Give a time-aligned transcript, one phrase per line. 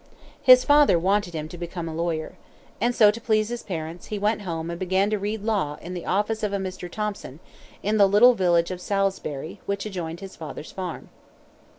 [0.41, 2.35] His father wanted him to become a lawyer.
[2.81, 5.93] And so, to please his parents, he went home and began to read law in
[5.93, 6.89] the office of a Mr.
[6.89, 7.39] Thompson,
[7.83, 11.09] in the little village of Salisbury, which adjoined his father's farm.